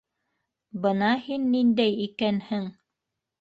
[0.85, 2.67] Бына һин ниндәй икәнһең!..